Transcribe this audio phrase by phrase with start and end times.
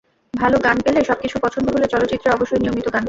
[0.33, 2.99] ভালো গান পেলে, সবকিছু পছন্দ হলে চলচ্চিত্রে অবশ্যই নিয়মিত গান করব।